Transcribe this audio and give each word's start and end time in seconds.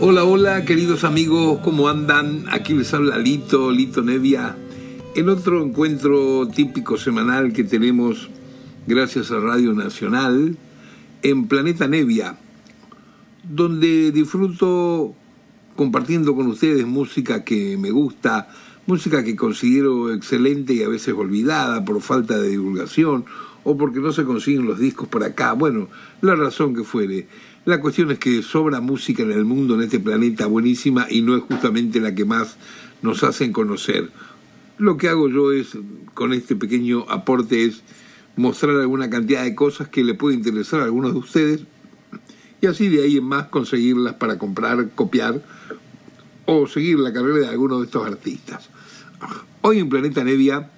Hola, 0.00 0.22
hola, 0.22 0.64
queridos 0.64 1.02
amigos, 1.02 1.58
¿cómo 1.64 1.88
andan? 1.88 2.44
Aquí 2.52 2.72
les 2.72 2.94
habla 2.94 3.18
Lito, 3.18 3.72
Lito 3.72 4.00
Nevia, 4.00 4.56
en 5.16 5.28
otro 5.28 5.60
encuentro 5.60 6.46
típico 6.46 6.96
semanal 6.96 7.52
que 7.52 7.64
tenemos 7.64 8.30
gracias 8.86 9.32
a 9.32 9.40
Radio 9.40 9.74
Nacional 9.74 10.56
en 11.24 11.48
Planeta 11.48 11.88
Nevia, 11.88 12.38
donde 13.42 14.12
disfruto 14.12 15.14
compartiendo 15.74 16.36
con 16.36 16.46
ustedes 16.46 16.86
música 16.86 17.42
que 17.42 17.76
me 17.76 17.90
gusta, 17.90 18.50
música 18.86 19.24
que 19.24 19.34
considero 19.34 20.14
excelente 20.14 20.74
y 20.74 20.84
a 20.84 20.88
veces 20.88 21.12
olvidada 21.12 21.84
por 21.84 22.00
falta 22.02 22.38
de 22.38 22.50
divulgación 22.50 23.24
o 23.64 23.76
porque 23.76 23.98
no 23.98 24.12
se 24.12 24.24
consiguen 24.24 24.64
los 24.64 24.78
discos 24.78 25.08
por 25.08 25.24
acá, 25.24 25.54
bueno, 25.54 25.88
la 26.20 26.36
razón 26.36 26.72
que 26.72 26.84
fuere. 26.84 27.26
La 27.68 27.82
cuestión 27.82 28.10
es 28.10 28.18
que 28.18 28.42
sobra 28.42 28.80
música 28.80 29.22
en 29.22 29.30
el 29.30 29.44
mundo, 29.44 29.74
en 29.74 29.82
este 29.82 30.00
planeta, 30.00 30.46
buenísima, 30.46 31.06
y 31.10 31.20
no 31.20 31.36
es 31.36 31.42
justamente 31.42 32.00
la 32.00 32.14
que 32.14 32.24
más 32.24 32.56
nos 33.02 33.22
hacen 33.22 33.52
conocer. 33.52 34.08
Lo 34.78 34.96
que 34.96 35.10
hago 35.10 35.28
yo 35.28 35.52
es, 35.52 35.76
con 36.14 36.32
este 36.32 36.56
pequeño 36.56 37.04
aporte, 37.10 37.66
es 37.66 37.82
mostrar 38.36 38.76
alguna 38.76 39.10
cantidad 39.10 39.42
de 39.42 39.54
cosas 39.54 39.88
que 39.88 40.02
le 40.02 40.14
puede 40.14 40.36
interesar 40.36 40.80
a 40.80 40.84
algunos 40.84 41.12
de 41.12 41.18
ustedes, 41.18 41.64
y 42.62 42.68
así 42.68 42.88
de 42.88 43.02
ahí 43.02 43.18
en 43.18 43.24
más 43.24 43.48
conseguirlas 43.48 44.14
para 44.14 44.38
comprar, 44.38 44.88
copiar 44.94 45.44
o 46.46 46.66
seguir 46.66 46.98
la 46.98 47.12
carrera 47.12 47.40
de 47.40 47.48
alguno 47.48 47.80
de 47.80 47.84
estos 47.84 48.06
artistas. 48.06 48.70
Hoy 49.60 49.80
en 49.80 49.90
Planeta 49.90 50.24
Nevia 50.24 50.70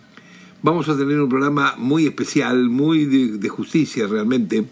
vamos 0.61 0.89
a 0.89 0.97
tener 0.99 1.21
un 1.21 1.29
programa 1.29 1.77
muy 1.79 2.09
especial, 2.09 2.69
muy 2.69 3.05
de, 3.05 3.39
de 3.39 3.49
justicia 3.49 4.09
realmente, 4.09 4.67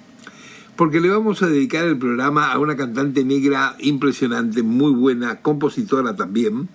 porque 0.78 1.00
le 1.00 1.08
vamos 1.08 1.42
a 1.42 1.48
dedicar 1.48 1.84
el 1.86 1.98
programa 1.98 2.52
a 2.52 2.58
una 2.60 2.76
cantante 2.76 3.24
negra 3.24 3.74
impresionante, 3.80 4.62
muy 4.62 4.92
buena, 4.92 5.42
compositora 5.42 6.14
también, 6.14 6.68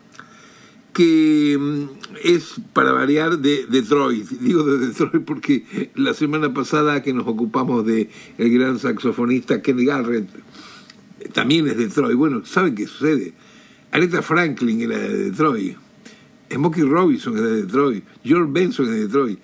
que 0.91 1.57
mm, 1.57 1.83
es 2.21 2.55
para 2.73 2.91
variar 2.91 3.39
de 3.39 3.65
Detroit. 3.65 4.27
Digo 4.41 4.65
de 4.65 4.87
Detroit 4.87 5.23
porque 5.23 5.89
la 5.95 6.13
semana 6.13 6.53
pasada 6.53 7.01
que 7.01 7.13
nos 7.13 7.25
ocupamos 7.25 7.85
de 7.85 8.09
el 8.37 8.53
gran 8.53 8.77
saxofonista 8.77 9.61
Kenny 9.61 9.85
Garrett, 9.85 10.27
también 11.31 11.65
es 11.69 11.77
de 11.77 11.87
Detroit. 11.87 12.17
Bueno, 12.17 12.41
¿saben 12.43 12.75
qué 12.75 12.87
sucede? 12.87 13.33
Aretha 13.89 14.21
Franklin 14.21 14.81
era 14.81 14.97
de 14.97 15.29
Detroit, 15.29 15.77
Smokey 16.51 16.83
Robinson 16.83 17.37
es 17.37 17.41
de 17.41 17.61
Detroit, 17.61 18.03
George 18.21 18.51
Benson 18.51 18.85
es 18.87 18.91
de 18.91 19.07
Detroit. 19.07 19.39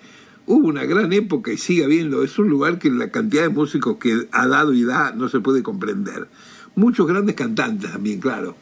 Hubo 0.52 0.66
una 0.66 0.84
gran 0.84 1.12
época 1.12 1.52
y 1.52 1.58
sigue 1.58 1.84
habiendo. 1.84 2.24
Es 2.24 2.36
un 2.36 2.48
lugar 2.48 2.80
que 2.80 2.90
la 2.90 3.12
cantidad 3.12 3.42
de 3.44 3.50
músicos 3.50 3.98
que 3.98 4.26
ha 4.32 4.48
dado 4.48 4.74
y 4.74 4.82
da 4.82 5.12
no 5.12 5.28
se 5.28 5.38
puede 5.38 5.62
comprender. 5.62 6.26
Muchos 6.74 7.06
grandes 7.06 7.36
cantantes 7.36 7.92
también, 7.92 8.18
claro. 8.18 8.56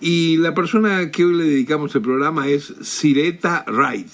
Y 0.00 0.38
la 0.38 0.54
persona 0.54 1.10
que 1.10 1.26
hoy 1.26 1.34
le 1.34 1.44
dedicamos 1.44 1.94
el 1.94 2.00
programa 2.00 2.48
es 2.48 2.72
Sireta 2.80 3.66
Wright. 3.68 4.08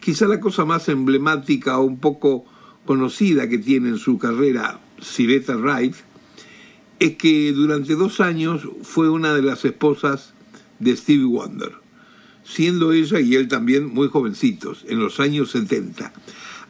Quizá 0.00 0.28
la 0.28 0.38
cosa 0.38 0.66
más 0.66 0.90
emblemática 0.90 1.78
o 1.78 1.84
un 1.84 1.98
poco 1.98 2.44
conocida 2.84 3.48
que 3.48 3.56
tiene 3.56 3.88
en 3.88 3.96
su 3.96 4.18
carrera 4.18 4.80
Sireta 5.00 5.56
Wright 5.56 5.94
es 6.98 7.16
que 7.16 7.54
durante 7.54 7.94
dos 7.94 8.20
años 8.20 8.68
fue 8.82 9.08
una 9.08 9.32
de 9.32 9.40
las 9.40 9.64
esposas 9.64 10.34
de 10.78 10.94
Stevie 10.94 11.24
Wonder, 11.24 11.72
siendo 12.52 12.92
ella 12.92 13.20
y 13.20 13.34
él 13.34 13.48
también 13.48 13.86
muy 13.86 14.08
jovencitos, 14.08 14.84
en 14.88 14.98
los 14.98 15.20
años 15.20 15.50
70. 15.50 16.12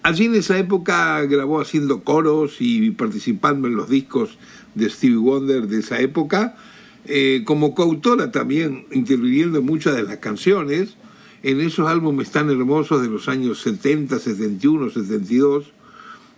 Allí 0.03 0.25
en 0.25 0.35
esa 0.35 0.59
época 0.59 1.21
grabó 1.23 1.61
haciendo 1.61 2.03
coros 2.03 2.57
y 2.61 2.91
participando 2.91 3.69
en 3.69 3.77
los 3.77 3.89
discos 3.89 4.39
de 4.75 4.91
Stevie 4.91 5.17
Wonder 5.17 5.69
de 5.69 5.81
esa 5.81 6.01
época, 6.01 6.57
eh, 7.05 7.43
como 7.45 7.75
coautora 7.75 8.31
también 8.31 8.87
interviniendo 8.93 9.59
en 9.59 9.67
muchas 9.67 9.97
de 9.97 10.03
las 10.03 10.19
canciones, 10.19 10.97
en 11.43 11.61
esos 11.61 11.89
álbumes 11.89 12.31
tan 12.31 12.51
hermosos 12.51 13.03
de 13.03 13.09
los 13.09 13.29
años 13.29 13.61
70, 13.61 14.19
71, 14.19 14.91
72 14.91 15.73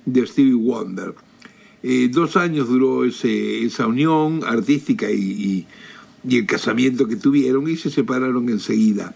de 0.06 0.26
Stevie 0.26 0.55
Wonder. 0.55 1.15
Eh, 1.82 2.09
dos 2.11 2.37
años 2.37 2.69
duró 2.69 3.05
ese, 3.05 3.65
esa 3.65 3.87
unión 3.87 4.41
artística 4.47 5.11
y, 5.11 5.21
y, 5.21 5.66
y, 6.29 6.39
el 6.39 6.47
casamiento 6.47 7.07
que 7.07 7.17
tuvieron 7.17 7.69
y 7.69 7.77
se 7.77 7.91
separaron 7.91 8.49
enseguida. 8.49 9.15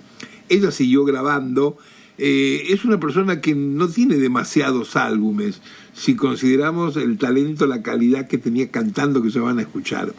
Ella 0.49 0.71
siguió 0.71 1.05
grabando. 1.05 1.79
Eh, 2.19 2.67
es 2.71 2.85
una 2.85 2.99
persona 2.99 3.41
que 3.41 3.55
no 3.55 3.89
tiene 3.89 4.17
demasiados 4.17 4.97
álbumes 4.97 5.61
si 5.95 6.17
consideramos 6.17 6.97
el 6.97 7.19
talento, 7.19 7.67
la 7.67 7.83
calidad 7.83 8.29
que 8.29 8.39
tenía 8.39 8.71
cantando 8.71 9.23
que 9.23 9.31
se 9.31 9.41
van 9.41 9.59
a 9.59 9.63
escuchar. 9.63 10.15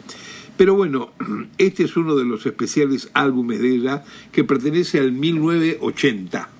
Pero 0.56 0.74
bueno, 0.74 1.10
este 1.58 1.84
es 1.84 1.96
uno 1.96 2.16
de 2.16 2.24
los 2.24 2.44
especiales 2.44 3.10
álbumes 3.14 3.60
de 3.60 3.74
ella 3.74 4.04
que 4.30 4.44
pertenece 4.44 4.98
al 4.98 5.12
1980. 5.12 6.50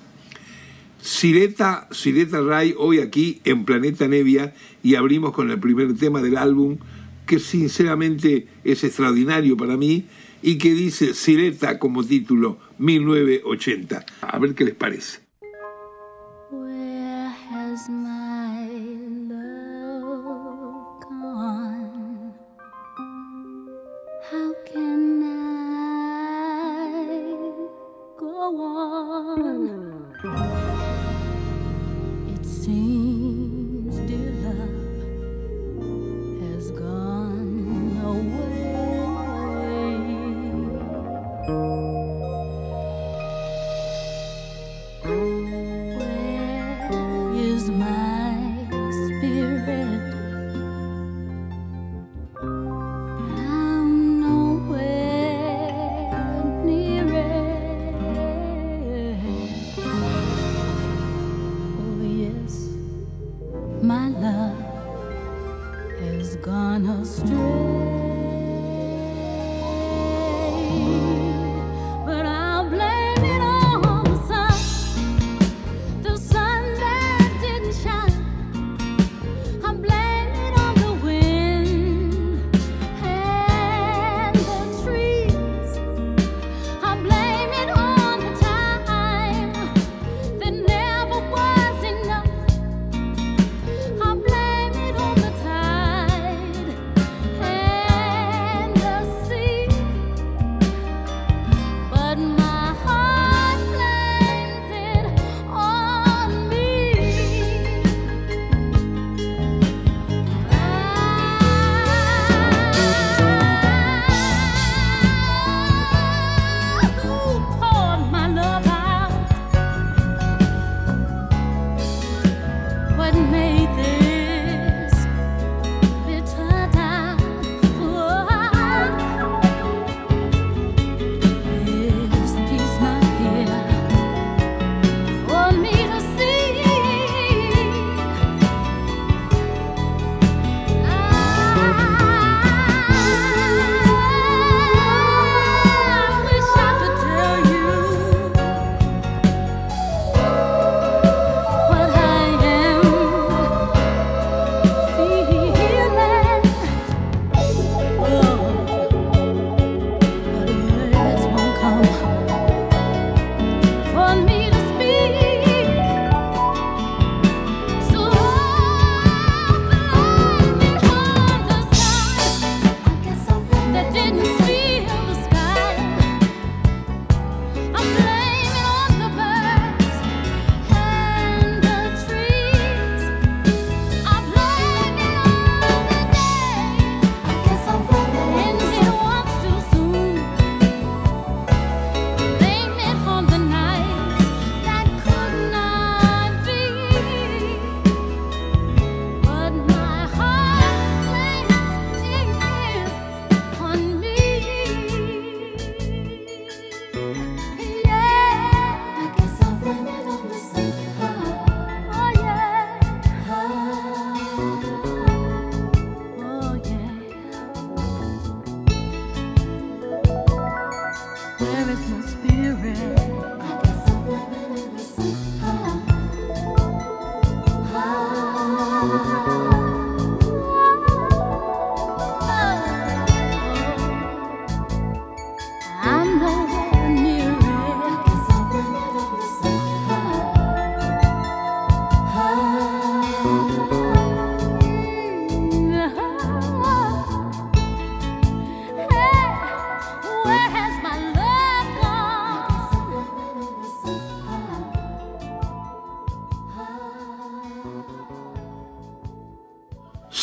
Sireta, 1.02 1.88
Sireta 1.90 2.40
Ray, 2.40 2.74
hoy 2.78 2.98
aquí 3.00 3.40
en 3.44 3.64
Planeta 3.64 4.06
Nevia, 4.06 4.54
y 4.82 4.94
abrimos 4.94 5.32
con 5.32 5.50
el 5.50 5.58
primer 5.58 5.94
tema 5.96 6.20
del 6.22 6.36
álbum, 6.36 6.78
que 7.26 7.38
sinceramente 7.38 8.48
es 8.64 8.84
extraordinario 8.84 9.56
para 9.56 9.76
mí, 9.76 10.06
y 10.42 10.58
que 10.58 10.74
dice 10.74 11.14
Sireta 11.14 11.78
como 11.78 12.04
título 12.04 12.58
1980. 12.78 14.04
A 14.20 14.38
ver 14.38 14.54
qué 14.54 14.64
les 14.64 14.74
parece. 14.74 15.20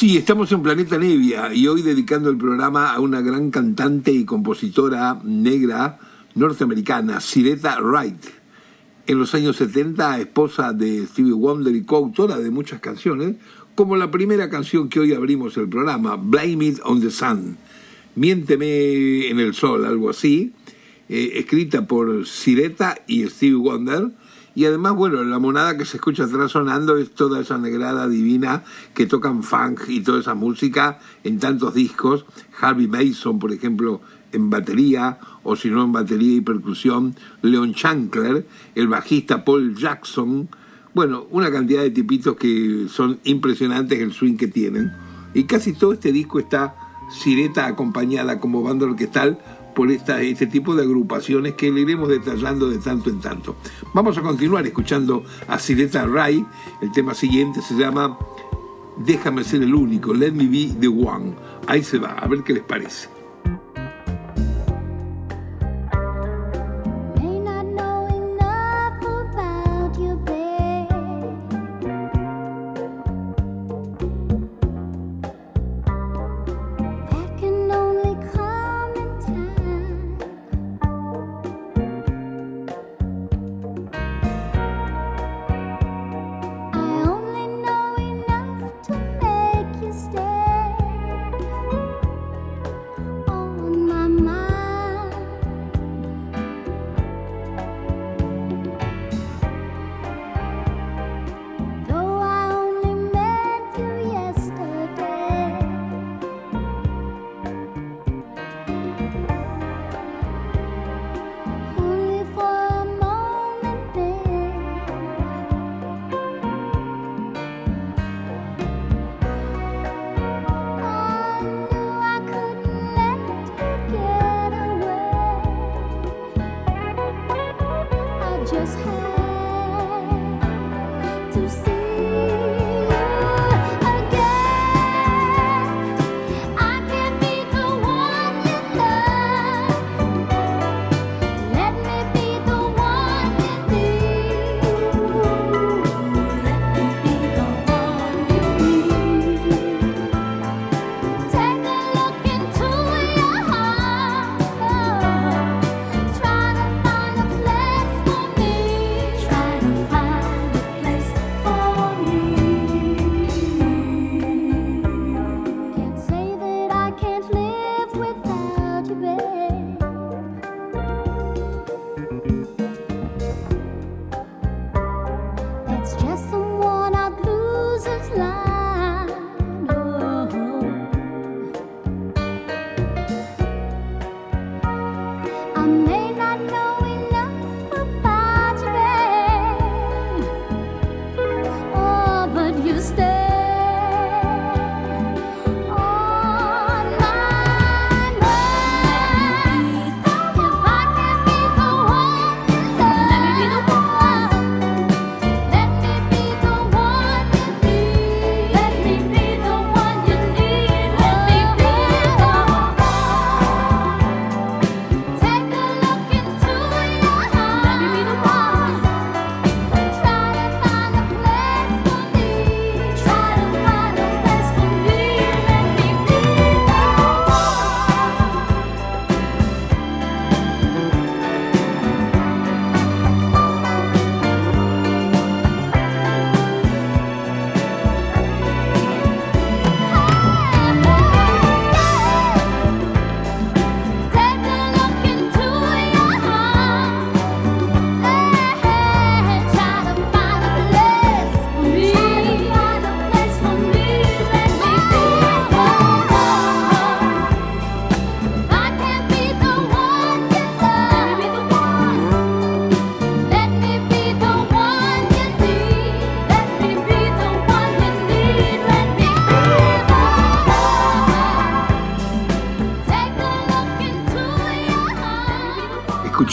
Sí, 0.07 0.15
estamos 0.15 0.49
en 0.53 0.63
Planeta 0.63 0.97
Nevia 0.97 1.53
y 1.53 1.67
hoy 1.67 1.81
dedicando 1.81 2.29
el 2.29 2.37
programa 2.37 2.93
a 2.93 3.01
una 3.01 3.19
gran 3.19 3.51
cantante 3.51 4.09
y 4.09 4.23
compositora 4.23 5.19
negra 5.21 5.99
norteamericana, 6.33 7.19
Sireta 7.19 7.81
Wright. 7.81 8.23
En 9.05 9.19
los 9.19 9.35
años 9.35 9.57
70, 9.57 10.21
esposa 10.21 10.71
de 10.71 11.05
Stevie 11.07 11.33
Wonder 11.33 11.75
y 11.75 11.83
coautora 11.83 12.37
de 12.37 12.49
muchas 12.51 12.79
canciones, 12.79 13.35
como 13.75 13.97
la 13.97 14.09
primera 14.09 14.49
canción 14.49 14.87
que 14.87 15.01
hoy 15.01 15.11
abrimos 15.11 15.57
el 15.57 15.67
programa, 15.67 16.15
Blame 16.15 16.67
It 16.67 16.79
on 16.85 17.01
the 17.01 17.11
Sun, 17.11 17.57
Miénteme 18.15 19.27
en 19.27 19.41
el 19.41 19.53
Sol, 19.53 19.83
algo 19.83 20.09
así, 20.09 20.53
eh, 21.09 21.31
escrita 21.33 21.85
por 21.85 22.25
Sireta 22.25 22.97
y 23.07 23.27
Stevie 23.27 23.55
Wonder. 23.55 24.11
Y 24.57 24.65
además, 24.65 24.95
bueno, 24.95 25.23
la 25.23 25.37
monada 25.37 25.77
que 25.77 25.85
se 25.85 25.97
escucha 25.97 26.23
atrás 26.23 26.53
sonando 26.53 26.97
es 26.97 27.11
toda 27.11 27.39
esa 27.39 27.59
negrada 27.59 28.07
divina 28.07 28.63
que 28.95 29.05
tocan 29.05 29.43
funk 29.43 29.81
y 29.87 30.01
toda 30.01 30.19
esa 30.19 30.33
música 30.33 30.97
en 31.23 31.37
tantos 31.37 31.75
discos. 31.75 32.25
Harvey 32.59 32.87
Mason, 32.87 33.37
por 33.37 33.51
ejemplo, 33.51 34.01
en 34.31 34.49
batería, 34.49 35.19
o 35.43 35.55
si 35.55 35.69
no 35.69 35.83
en 35.83 35.91
batería 35.91 36.37
y 36.37 36.41
percusión. 36.41 37.15
Leon 37.43 37.75
Chancler, 37.75 38.47
el 38.73 38.87
bajista 38.87 39.45
Paul 39.45 39.75
Jackson. 39.75 40.49
Bueno, 40.95 41.27
una 41.29 41.51
cantidad 41.51 41.83
de 41.83 41.91
tipitos 41.91 42.35
que 42.35 42.87
son 42.89 43.19
impresionantes 43.25 43.99
el 43.99 44.11
swing 44.11 44.37
que 44.37 44.47
tienen. 44.47 44.91
Y 45.35 45.43
casi 45.43 45.73
todo 45.73 45.93
este 45.93 46.11
disco 46.11 46.39
está 46.39 46.73
Sireta 47.09 47.67
acompañada 47.67 48.39
como 48.39 48.63
banda 48.63 48.85
orquestal 48.85 49.37
por 49.77 49.91
este 49.91 50.47
tipo 50.47 50.73
de 50.73 50.81
agrupaciones 50.81 51.53
que 51.53 51.71
le 51.71 51.81
iremos 51.81 52.09
detallando 52.09 52.67
de 52.67 52.79
tanto 52.79 53.11
en 53.11 53.19
tanto. 53.19 53.55
Vamos 53.93 54.17
a 54.17 54.23
continuar 54.23 54.65
escuchando 54.65 55.23
a 55.47 55.59
Sireta 55.59 56.03
Ray. 56.07 56.43
El 56.81 56.91
tema 56.91 57.13
siguiente 57.13 57.61
se 57.61 57.75
llama 57.75 58.17
Déjame 58.97 59.43
ser 59.43 59.61
el 59.61 59.75
único, 59.75 60.15
Let 60.15 60.31
Me 60.31 60.47
Be 60.47 60.73
the 60.79 60.87
One. 60.87 61.35
Ahí 61.67 61.83
se 61.83 61.99
va, 61.99 62.13
a 62.13 62.27
ver 62.27 62.41
qué 62.41 62.53
les 62.53 62.63
parece. 62.63 63.16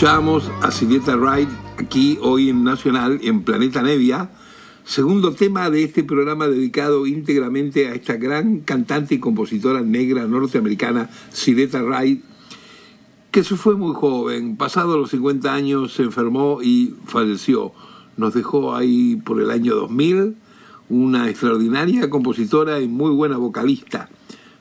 Escuchamos 0.04 0.50
a 0.60 0.70
Silvia 0.70 1.16
Wright 1.16 1.48
aquí 1.78 2.18
hoy 2.20 2.50
en 2.50 2.62
Nacional, 2.62 3.20
en 3.22 3.42
Planeta 3.42 3.80
Nevia, 3.80 4.28
segundo 4.84 5.32
tema 5.32 5.70
de 5.70 5.82
este 5.82 6.04
programa 6.04 6.46
dedicado 6.46 7.06
íntegramente 7.06 7.88
a 7.88 7.94
esta 7.94 8.16
gran 8.16 8.60
cantante 8.60 9.14
y 9.14 9.18
compositora 9.18 9.80
negra 9.80 10.26
norteamericana, 10.26 11.08
Silvia 11.32 11.82
Wright, 11.82 12.22
que 13.30 13.44
se 13.44 13.56
fue 13.56 13.76
muy 13.76 13.94
joven, 13.94 14.58
pasado 14.58 14.98
los 14.98 15.08
50 15.08 15.54
años 15.54 15.94
se 15.94 16.02
enfermó 16.02 16.58
y 16.62 16.94
falleció. 17.06 17.72
Nos 18.18 18.34
dejó 18.34 18.76
ahí 18.76 19.16
por 19.16 19.40
el 19.40 19.50
año 19.50 19.74
2000 19.74 20.36
una 20.90 21.30
extraordinaria 21.30 22.10
compositora 22.10 22.78
y 22.78 22.88
muy 22.88 23.12
buena 23.12 23.38
vocalista. 23.38 24.10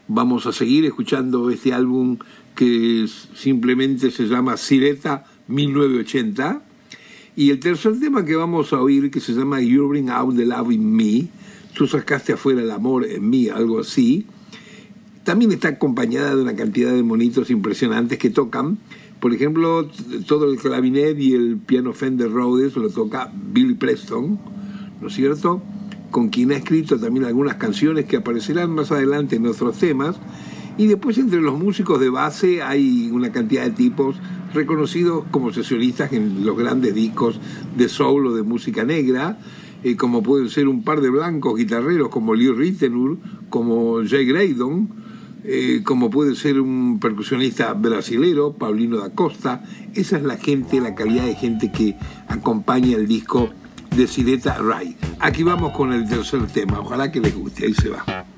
Vamos 0.08 0.46
a 0.46 0.54
seguir 0.54 0.86
escuchando 0.86 1.50
este 1.50 1.74
álbum 1.74 2.18
que 2.56 3.08
simplemente 3.36 4.12
se 4.12 4.28
llama 4.28 4.56
Sireta 4.56 5.26
1980. 5.48 6.62
Y 7.36 7.50
el 7.50 7.60
tercer 7.60 8.00
tema 8.00 8.26
que 8.26 8.36
vamos 8.36 8.74
a 8.74 8.82
oír, 8.82 9.10
que 9.10 9.20
se 9.20 9.34
llama 9.34 9.62
You 9.62 9.88
Bring 9.88 10.10
Out 10.10 10.36
the 10.36 10.46
Love 10.46 10.72
in 10.72 10.96
Me, 10.96 11.28
tú 11.74 11.88
sacaste 11.88 12.34
afuera 12.34 12.62
el 12.62 12.72
amor 12.72 13.06
en 13.06 13.30
mí, 13.30 13.50
algo 13.50 13.80
así, 13.80 14.28
también 15.24 15.52
está 15.52 15.70
acompañada 15.70 16.36
de 16.36 16.42
una 16.42 16.56
cantidad 16.56 16.92
de 16.94 17.02
monitos 17.02 17.50
impresionantes 17.50 18.18
que 18.18 18.30
tocan. 18.30 18.78
Por 19.20 19.34
ejemplo, 19.34 19.90
todo 20.28 20.52
el 20.52 20.58
clavinet 20.58 21.18
y 21.18 21.34
el 21.34 21.58
piano 21.58 21.94
Fender 21.94 22.30
Rhodes 22.30 22.76
lo 22.76 22.90
toca 22.90 23.32
Billy 23.34 23.74
Preston, 23.74 24.38
¿no 25.02 25.08
es 25.08 25.14
cierto? 25.14 25.64
Con 26.12 26.30
quien 26.30 26.52
ha 26.52 26.58
escrito 26.58 27.00
también 27.00 27.26
algunas 27.26 27.56
canciones 27.56 28.06
que 28.06 28.18
aparecerán 28.18 28.72
más 28.72 28.92
adelante 28.92 29.38
en 29.38 29.48
otros 29.48 29.80
temas. 29.80 30.18
Y 30.78 30.88
después 30.88 31.18
entre 31.18 31.40
los 31.40 31.58
músicos 31.58 32.00
de 32.00 32.10
base 32.10 32.62
hay 32.62 33.10
una 33.12 33.32
cantidad 33.32 33.64
de 33.64 33.72
tipos 33.72 34.18
reconocidos 34.54 35.26
como 35.32 35.52
sesionistas 35.52 36.14
en 36.14 36.46
los 36.46 36.58
grandes 36.58 36.94
discos 36.94 37.40
de 37.76 37.90
soul 37.90 38.28
o 38.28 38.36
de 38.36 38.44
música 38.44 38.84
negra, 38.84 39.40
eh, 39.84 39.96
como 39.96 40.24
pueden 40.24 40.50
ser 40.50 40.68
un 40.68 40.84
par 40.84 41.02
de 41.02 41.10
blancos 41.10 41.58
guitarreros 41.58 42.10
como 42.10 42.36
Lee 42.36 42.52
Ritenour, 42.52 43.18
como 43.50 44.02
Jay 44.06 44.26
Graydon, 44.26 44.90
eh, 45.44 45.82
como 45.84 46.10
puede 46.10 46.36
ser 46.36 46.60
un 46.60 47.00
percusionista 47.00 47.74
brasilero, 47.74 48.54
Paulino 48.54 48.98
da 48.98 49.10
Costa. 49.10 49.64
Esa 49.94 50.18
es 50.18 50.24
la 50.24 50.38
gente, 50.38 50.80
la 50.80 50.96
calidad 50.96 51.26
de 51.26 51.36
gente 51.36 51.72
que 51.72 51.98
acompaña 52.28 52.96
el 52.96 53.08
disco 53.08 53.50
de 53.96 54.08
Sileta 54.08 54.58
Ray. 54.58 54.96
Aquí 55.20 55.44
vamos 55.44 55.74
con 55.74 55.92
el 55.92 56.08
tercer 56.08 56.48
tema, 56.48 56.80
ojalá 56.80 57.12
que 57.12 57.20
les 57.20 57.36
guste, 57.36 57.66
ahí 57.66 57.74
se 57.74 57.90
va. 57.90 58.33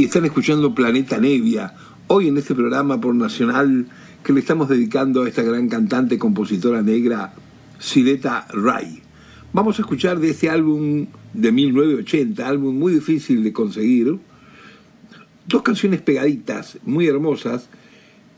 Sí, 0.00 0.06
están 0.06 0.24
escuchando 0.24 0.74
Planeta 0.74 1.18
Nevia, 1.18 1.74
hoy 2.06 2.28
en 2.28 2.38
este 2.38 2.54
programa 2.54 2.98
por 2.98 3.14
Nacional 3.14 3.86
que 4.24 4.32
le 4.32 4.40
estamos 4.40 4.70
dedicando 4.70 5.24
a 5.24 5.28
esta 5.28 5.42
gran 5.42 5.68
cantante 5.68 6.18
compositora 6.18 6.80
negra, 6.80 7.34
Sileta 7.78 8.46
Ray. 8.50 9.02
Vamos 9.52 9.78
a 9.78 9.82
escuchar 9.82 10.18
de 10.18 10.30
este 10.30 10.48
álbum 10.48 11.06
de 11.34 11.52
1980, 11.52 12.48
álbum 12.48 12.78
muy 12.78 12.94
difícil 12.94 13.44
de 13.44 13.52
conseguir, 13.52 14.18
dos 15.46 15.60
canciones 15.60 16.00
pegaditas, 16.00 16.78
muy 16.86 17.06
hermosas, 17.06 17.68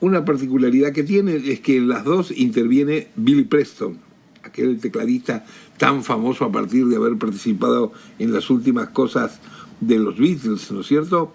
Una 0.00 0.24
particularidad 0.24 0.90
que 0.90 1.04
tiene 1.04 1.36
es 1.36 1.60
que 1.60 1.76
en 1.76 1.86
las 1.86 2.02
dos 2.02 2.32
interviene 2.36 3.06
Billy 3.14 3.44
Preston, 3.44 3.98
aquel 4.42 4.80
tecladista 4.80 5.44
tan 5.78 6.02
famoso 6.02 6.44
a 6.44 6.50
partir 6.50 6.86
de 6.86 6.96
haber 6.96 7.18
participado 7.18 7.92
en 8.18 8.32
las 8.32 8.50
últimas 8.50 8.88
cosas 8.88 9.38
de 9.82 9.98
los 9.98 10.16
Beatles, 10.16 10.70
¿no 10.70 10.80
es 10.80 10.86
cierto? 10.86 11.34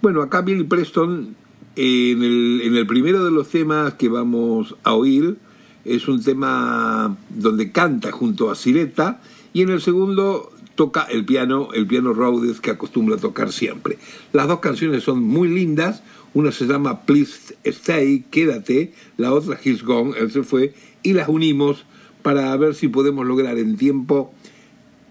Bueno, 0.00 0.22
acá 0.22 0.42
Billy 0.42 0.64
Preston, 0.64 1.34
en 1.76 2.22
el, 2.22 2.60
en 2.62 2.76
el 2.76 2.86
primero 2.86 3.24
de 3.24 3.30
los 3.30 3.48
temas 3.48 3.94
que 3.94 4.08
vamos 4.08 4.76
a 4.84 4.94
oír, 4.94 5.36
es 5.84 6.06
un 6.06 6.22
tema 6.22 7.16
donde 7.28 7.72
canta 7.72 8.12
junto 8.12 8.50
a 8.50 8.54
Sireta, 8.54 9.20
y 9.52 9.62
en 9.62 9.70
el 9.70 9.80
segundo 9.80 10.52
toca 10.76 11.02
el 11.02 11.24
piano, 11.24 11.70
el 11.74 11.86
piano 11.88 12.12
Rhodes 12.12 12.60
que 12.60 12.70
acostumbra 12.70 13.16
a 13.16 13.20
tocar 13.20 13.50
siempre. 13.52 13.98
Las 14.32 14.46
dos 14.46 14.60
canciones 14.60 15.02
son 15.02 15.22
muy 15.22 15.48
lindas, 15.48 16.04
una 16.34 16.52
se 16.52 16.66
llama 16.66 17.02
Please 17.02 17.56
Stay, 17.64 18.24
Quédate, 18.30 18.92
la 19.16 19.32
otra 19.32 19.58
He's 19.62 19.82
Gone, 19.82 20.16
él 20.16 20.30
se 20.30 20.44
fue, 20.44 20.74
y 21.02 21.14
las 21.14 21.28
unimos 21.28 21.84
para 22.22 22.56
ver 22.56 22.76
si 22.76 22.86
podemos 22.86 23.26
lograr 23.26 23.58
en 23.58 23.76
tiempo 23.76 24.32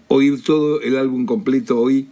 oír 0.06 0.42
todo 0.42 0.80
el 0.80 0.96
álbum 0.96 1.26
completo 1.26 1.78
hoy 1.78 2.08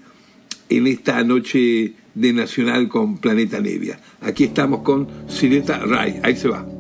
en 0.69 0.87
esta 0.87 1.23
noche 1.25 1.93
de 2.15 2.33
Nacional 2.33 2.89
con 2.89 3.19
Planeta 3.19 3.61
Nevia. 3.61 3.99
Aquí 4.21 4.45
estamos 4.45 4.81
con 4.81 5.09
Sireta 5.29 5.79
Ray, 5.79 6.21
ahí 6.23 6.37
se 6.37 6.49
va. 6.49 6.76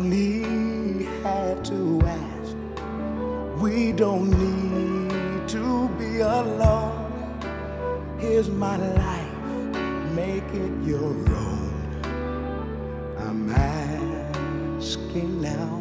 Only 0.00 1.04
had 1.22 1.62
to 1.66 2.00
ask. 2.06 2.56
We 3.60 3.92
don't 3.92 4.30
need 4.30 5.46
to 5.48 5.88
be 5.98 6.20
alone. 6.20 7.36
Here's 8.18 8.48
my 8.48 8.78
life, 8.78 9.34
make 10.14 10.48
it 10.54 10.72
your 10.86 11.12
own. 11.36 11.72
I'm 13.18 13.50
asking 13.50 15.42
now, 15.42 15.79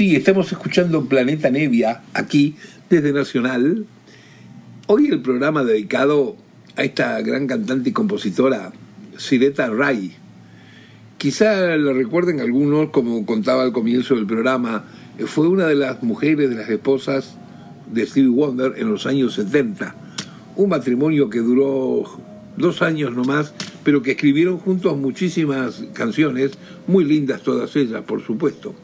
Sí, 0.00 0.16
estamos 0.16 0.50
escuchando 0.50 1.04
Planeta 1.04 1.50
Nevia 1.50 2.00
aquí 2.14 2.56
desde 2.88 3.12
Nacional. 3.12 3.84
Hoy 4.86 5.08
el 5.08 5.20
programa 5.20 5.62
dedicado 5.62 6.36
a 6.74 6.84
esta 6.84 7.20
gran 7.20 7.46
cantante 7.46 7.90
y 7.90 7.92
compositora, 7.92 8.72
Sireta 9.18 9.68
Ray. 9.68 10.16
Quizá 11.18 11.76
la 11.76 11.92
recuerden 11.92 12.40
algunos, 12.40 12.88
como 12.88 13.26
contaba 13.26 13.62
al 13.62 13.72
comienzo 13.72 14.14
del 14.14 14.24
programa, 14.24 14.86
fue 15.26 15.48
una 15.48 15.66
de 15.66 15.74
las 15.74 16.02
mujeres, 16.02 16.48
de 16.48 16.56
las 16.56 16.70
esposas 16.70 17.36
de 17.92 18.06
Stevie 18.06 18.30
Wonder 18.30 18.76
en 18.78 18.88
los 18.88 19.04
años 19.04 19.34
70. 19.34 19.94
Un 20.56 20.70
matrimonio 20.70 21.28
que 21.28 21.40
duró 21.40 22.04
dos 22.56 22.80
años 22.80 23.14
nomás, 23.14 23.52
pero 23.84 24.00
que 24.00 24.12
escribieron 24.12 24.56
juntos 24.56 24.96
muchísimas 24.96 25.84
canciones, 25.92 26.52
muy 26.86 27.04
lindas 27.04 27.42
todas 27.42 27.76
ellas, 27.76 28.02
por 28.06 28.24
supuesto. 28.24 28.74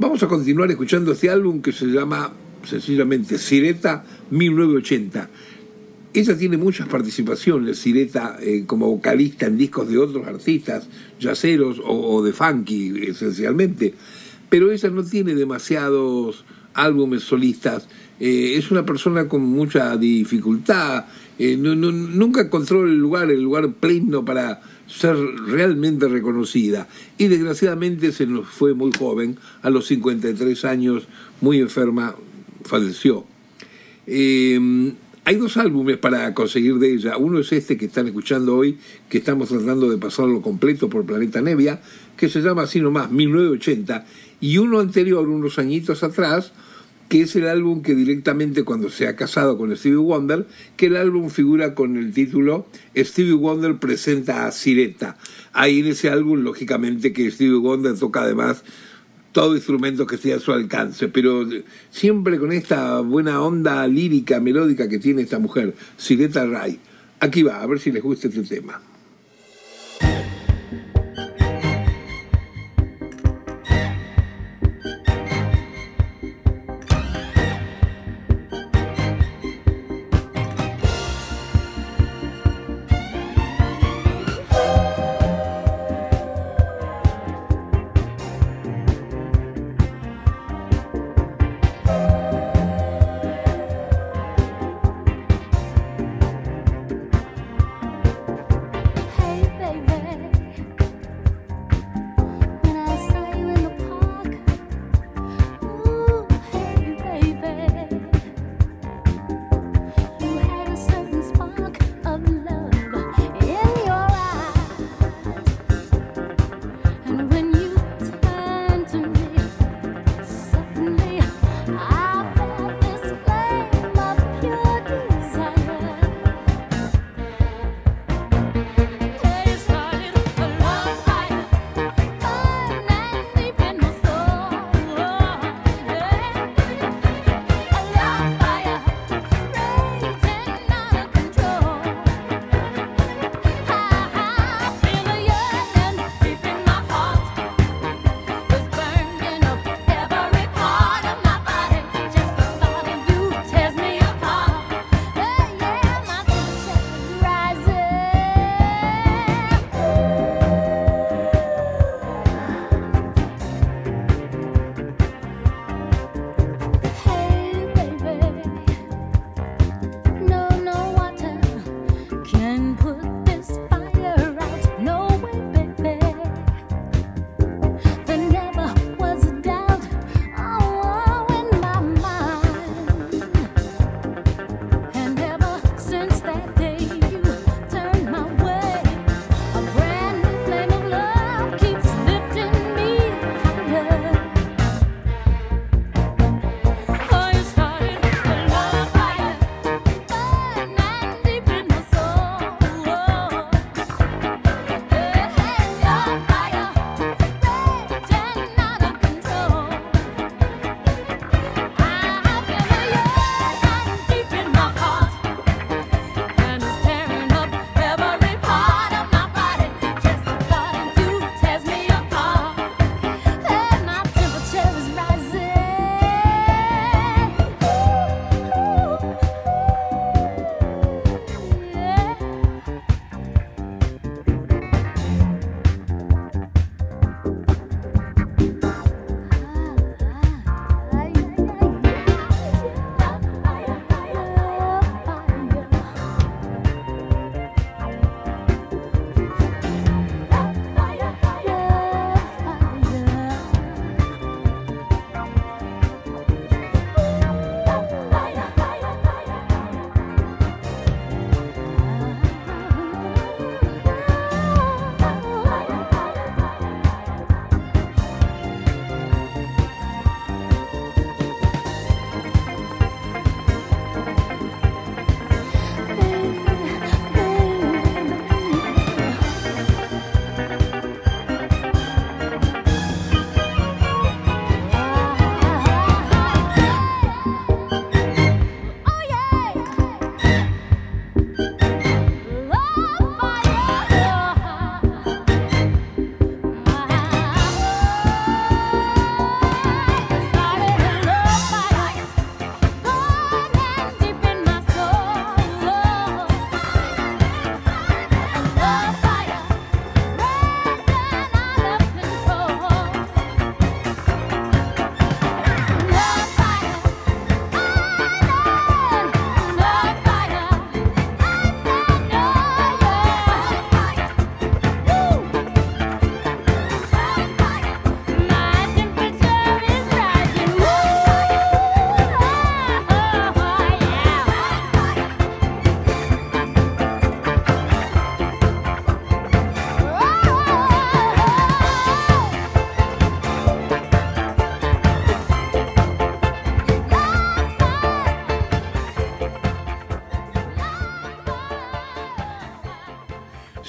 Vamos 0.00 0.22
a 0.22 0.28
continuar 0.28 0.70
escuchando 0.70 1.12
este 1.12 1.28
álbum 1.28 1.60
que 1.60 1.72
se 1.72 1.84
llama 1.84 2.32
sencillamente 2.64 3.36
Sireta 3.36 4.02
1980. 4.30 5.28
Ella 6.14 6.38
tiene 6.38 6.56
muchas 6.56 6.88
participaciones, 6.88 7.76
Sireta, 7.80 8.38
eh, 8.40 8.64
como 8.66 8.86
vocalista 8.86 9.44
en 9.44 9.58
discos 9.58 9.90
de 9.90 9.98
otros 9.98 10.26
artistas, 10.26 10.88
yaceros 11.20 11.78
o, 11.80 12.14
o 12.14 12.22
de 12.22 12.32
funky 12.32 13.08
esencialmente, 13.08 13.92
pero 14.48 14.72
ella 14.72 14.88
no 14.88 15.04
tiene 15.04 15.34
demasiados 15.34 16.46
álbumes 16.72 17.24
solistas. 17.24 17.86
Eh, 18.20 18.54
es 18.56 18.70
una 18.70 18.86
persona 18.86 19.28
con 19.28 19.42
mucha 19.42 19.98
dificultad, 19.98 21.04
eh, 21.38 21.58
nunca 21.58 22.40
encontró 22.40 22.84
el 22.84 22.96
lugar, 22.96 23.30
el 23.30 23.42
lugar 23.42 23.70
pleno 23.74 24.24
para 24.24 24.62
ser 24.90 25.16
realmente 25.46 26.08
reconocida. 26.08 26.88
Y 27.16 27.28
desgraciadamente 27.28 28.12
se 28.12 28.26
nos 28.26 28.48
fue 28.48 28.74
muy 28.74 28.90
joven, 28.98 29.38
a 29.62 29.70
los 29.70 29.86
53 29.86 30.64
años, 30.64 31.06
muy 31.40 31.58
enferma, 31.58 32.16
falleció. 32.64 33.24
Eh, 34.06 34.92
hay 35.24 35.36
dos 35.36 35.58
álbumes 35.58 35.98
para 35.98 36.34
conseguir 36.34 36.78
de 36.78 36.94
ella. 36.94 37.16
Uno 37.16 37.38
es 37.38 37.52
este 37.52 37.76
que 37.76 37.86
están 37.86 38.06
escuchando 38.08 38.56
hoy, 38.56 38.78
que 39.08 39.18
estamos 39.18 39.48
tratando 39.48 39.88
de 39.88 39.98
pasarlo 39.98 40.40
completo 40.42 40.88
por 40.88 41.04
Planeta 41.04 41.40
Nevia, 41.40 41.80
que 42.16 42.28
se 42.28 42.40
llama 42.40 42.62
así 42.62 42.80
nomás, 42.80 43.10
1980. 43.10 44.06
Y 44.40 44.58
uno 44.58 44.80
anterior, 44.80 45.28
unos 45.28 45.58
añitos 45.58 46.02
atrás, 46.02 46.52
que 47.10 47.22
es 47.22 47.34
el 47.34 47.48
álbum 47.48 47.82
que 47.82 47.96
directamente 47.96 48.62
cuando 48.62 48.88
se 48.88 49.08
ha 49.08 49.16
casado 49.16 49.58
con 49.58 49.76
Stevie 49.76 49.96
Wonder, 49.96 50.46
que 50.76 50.86
el 50.86 50.94
álbum 50.94 51.28
figura 51.28 51.74
con 51.74 51.96
el 51.96 52.12
título 52.12 52.68
Stevie 52.96 53.32
Wonder 53.32 53.78
presenta 53.78 54.46
a 54.46 54.52
Sireta. 54.52 55.16
Ahí 55.52 55.80
en 55.80 55.88
ese 55.88 56.08
álbum, 56.08 56.44
lógicamente, 56.44 57.12
que 57.12 57.28
Stevie 57.32 57.58
Wonder 57.58 57.98
toca 57.98 58.22
además 58.22 58.62
todo 59.32 59.56
instrumento 59.56 60.06
que 60.06 60.14
esté 60.14 60.32
a 60.34 60.38
su 60.38 60.52
alcance, 60.52 61.08
pero 61.08 61.44
siempre 61.90 62.38
con 62.38 62.52
esta 62.52 63.00
buena 63.00 63.42
onda 63.42 63.84
lírica, 63.88 64.38
melódica 64.38 64.88
que 64.88 65.00
tiene 65.00 65.22
esta 65.22 65.40
mujer, 65.40 65.74
Sireta 65.96 66.46
Ray. 66.46 66.78
Aquí 67.18 67.42
va, 67.42 67.60
a 67.60 67.66
ver 67.66 67.80
si 67.80 67.90
les 67.90 68.04
gusta 68.04 68.28
este 68.28 68.44
tema. 68.44 68.80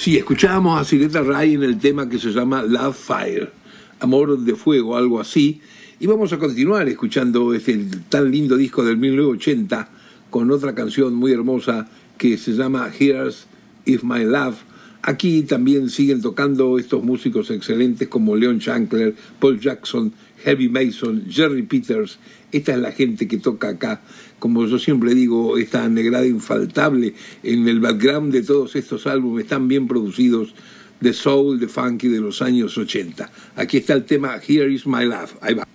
Sí, 0.02 0.18
escuchábamos 0.18 0.82
a 0.82 0.84
Sileta 0.84 1.22
Ray 1.22 1.54
en 1.54 1.62
el 1.62 1.78
tema 1.78 2.10
que 2.10 2.18
se 2.18 2.32
llama 2.32 2.64
Love 2.64 2.98
Fire, 2.98 3.52
Amor 4.00 4.40
de 4.40 4.56
Fuego, 4.56 4.98
algo 4.98 5.20
así. 5.20 5.62
Y 6.00 6.08
vamos 6.08 6.34
a 6.34 6.40
continuar 6.40 6.90
escuchando 6.90 7.54
este 7.54 7.78
tan 8.10 8.32
lindo 8.32 8.58
disco 8.58 8.84
del 8.84 8.98
1980 8.98 9.90
con 10.32 10.50
otra 10.50 10.74
canción 10.74 11.14
muy 11.14 11.34
hermosa 11.34 11.88
que 12.18 12.40
se 12.40 12.54
llama 12.54 12.90
Here's 13.00 13.46
If 13.86 14.02
My 14.02 14.24
Love. 14.24 14.56
Aquí 15.04 15.44
también 15.44 15.92
siguen 15.92 16.20
tocando 16.20 16.80
estos 16.80 17.04
músicos 17.04 17.52
excelentes 17.52 18.08
como 18.08 18.36
Leon 18.36 18.60
Chancler, 18.60 19.14
Paul 19.40 19.60
Jackson, 19.60 20.14
Heavy 20.44 20.68
Mason, 20.68 21.26
Jerry 21.30 21.62
Peters. 21.62 22.18
Esta 22.52 22.74
es 22.74 22.80
la 22.80 22.92
gente 22.92 23.28
que 23.28 23.38
toca 23.38 23.70
acá. 23.70 24.02
Como 24.42 24.66
yo 24.66 24.80
siempre 24.80 25.14
digo, 25.14 25.56
esta 25.60 25.88
negrada 25.88 26.26
infaltable 26.26 27.14
en 27.44 27.68
el 27.68 27.80
background 27.80 28.34
de 28.34 28.42
todos 28.42 28.76
estos 28.76 29.06
álbumes 29.06 29.46
tan 29.46 29.68
bien 29.68 29.88
producidos 29.88 30.56
de 31.00 31.14
soul, 31.14 31.60
de 31.60 31.68
funky 31.68 32.08
de 32.08 32.22
los 32.22 32.42
años 32.42 32.76
80. 32.76 33.32
Aquí 33.56 33.78
está 33.78 33.94
el 33.94 34.04
tema 34.04 34.42
Here 34.44 34.74
is 34.74 34.88
My 34.88 35.06
Love. 35.06 35.36
Ahí 35.42 35.54
va. 35.54 35.71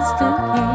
Yours 0.00 0.12
to 0.18 0.26
keep. 0.54 0.69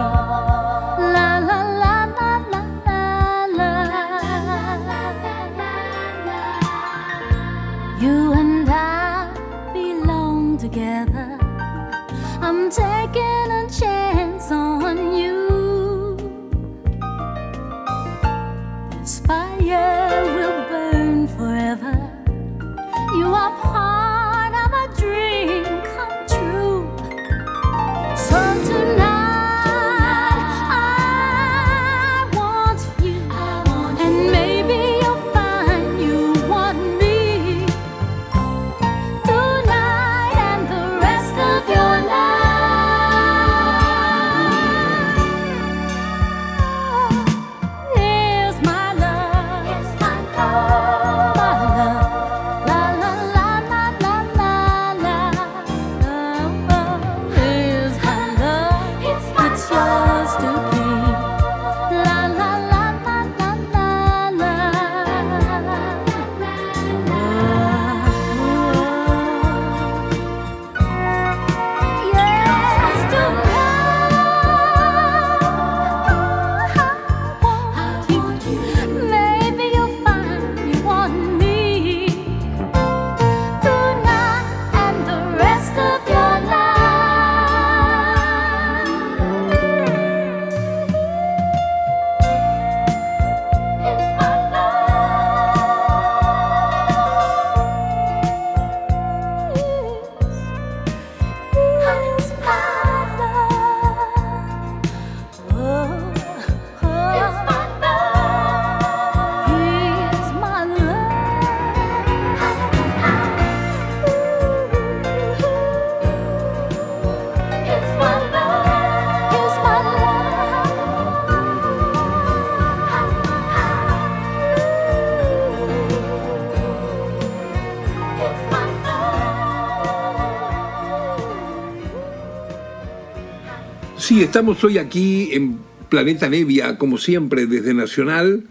Estamos 134.36 134.61
hoy 134.65 134.77
aquí 134.79 135.29
en 135.31 135.57
Planeta 135.88 136.27
Nevia, 136.27 136.77
como 136.77 136.97
siempre, 136.97 137.45
desde 137.45 137.73
Nacional, 137.73 138.43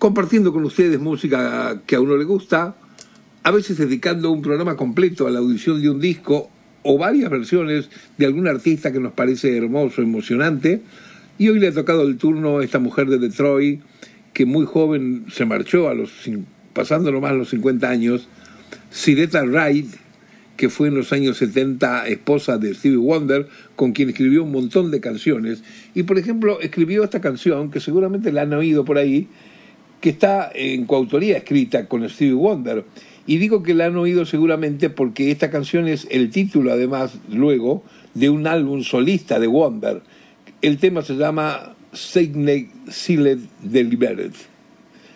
compartiendo 0.00 0.52
con 0.52 0.64
ustedes 0.64 0.98
música 0.98 1.80
que 1.86 1.94
a 1.94 2.00
uno 2.00 2.16
le 2.16 2.24
gusta, 2.24 2.74
a 3.44 3.50
veces 3.52 3.78
dedicando 3.78 4.32
un 4.32 4.42
programa 4.42 4.74
completo 4.74 5.28
a 5.28 5.30
la 5.30 5.38
audición 5.38 5.80
de 5.80 5.90
un 5.90 6.00
disco 6.00 6.50
o 6.82 6.98
varias 6.98 7.30
versiones 7.30 7.88
de 8.18 8.26
algún 8.26 8.48
artista 8.48 8.90
que 8.90 8.98
nos 8.98 9.12
parece 9.12 9.56
hermoso, 9.56 10.02
emocionante. 10.02 10.82
Y 11.38 11.48
hoy 11.48 11.60
le 11.60 11.68
ha 11.68 11.72
tocado 11.72 12.02
el 12.02 12.16
turno 12.16 12.58
a 12.58 12.64
esta 12.64 12.80
mujer 12.80 13.06
de 13.06 13.20
Detroit, 13.20 13.80
que 14.32 14.44
muy 14.44 14.66
joven 14.66 15.26
se 15.30 15.44
marchó, 15.44 15.88
a 15.88 15.94
los, 15.94 16.10
pasando 16.72 17.12
nomás 17.12 17.34
los 17.34 17.50
50 17.50 17.88
años, 17.88 18.26
Sireta 18.90 19.44
Wright, 19.44 20.01
que 20.62 20.68
fue 20.68 20.86
en 20.86 20.94
los 20.94 21.12
años 21.12 21.38
70 21.38 22.06
esposa 22.06 22.56
de 22.56 22.72
Stevie 22.72 22.96
Wonder, 22.96 23.48
con 23.74 23.90
quien 23.90 24.10
escribió 24.10 24.44
un 24.44 24.52
montón 24.52 24.92
de 24.92 25.00
canciones. 25.00 25.64
Y 25.92 26.04
por 26.04 26.20
ejemplo, 26.20 26.60
escribió 26.60 27.02
esta 27.02 27.20
canción, 27.20 27.72
que 27.72 27.80
seguramente 27.80 28.30
la 28.30 28.42
han 28.42 28.52
oído 28.52 28.84
por 28.84 28.96
ahí, 28.96 29.26
que 30.00 30.10
está 30.10 30.52
en 30.54 30.86
coautoría 30.86 31.38
escrita 31.38 31.88
con 31.88 32.08
Stevie 32.08 32.34
Wonder. 32.34 32.84
Y 33.26 33.38
digo 33.38 33.64
que 33.64 33.74
la 33.74 33.86
han 33.86 33.96
oído 33.96 34.24
seguramente 34.24 34.88
porque 34.88 35.32
esta 35.32 35.50
canción 35.50 35.88
es 35.88 36.06
el 36.12 36.30
título, 36.30 36.70
además, 36.70 37.18
luego, 37.28 37.82
de 38.14 38.30
un 38.30 38.46
álbum 38.46 38.84
solista 38.84 39.40
de 39.40 39.48
Wonder. 39.48 40.02
El 40.60 40.78
tema 40.78 41.02
se 41.02 41.16
llama 41.16 41.74
Signed 41.92 42.68
Sealed 42.88 43.40
Delivered 43.64 44.51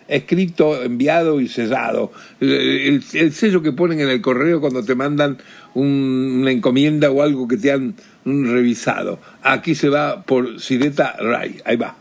escrito, 0.07 0.81
enviado 0.83 1.39
y 1.41 1.47
sellado. 1.47 2.11
El, 2.39 3.03
el 3.13 3.33
sello 3.33 3.61
que 3.61 3.71
ponen 3.71 3.99
en 3.99 4.09
el 4.09 4.21
correo 4.21 4.61
cuando 4.61 4.83
te 4.83 4.95
mandan 4.95 5.37
un- 5.73 6.39
una 6.41 6.51
encomienda 6.51 7.11
o 7.11 7.21
algo 7.21 7.47
que 7.47 7.57
te 7.57 7.71
han 7.71 7.95
mm, 8.25 8.51
revisado. 8.51 9.19
Aquí 9.43 9.75
se 9.75 9.89
va 9.89 10.23
por 10.23 10.59
Sireta 10.61 11.15
Ray. 11.19 11.57
Ahí 11.65 11.75
va. 11.77 11.95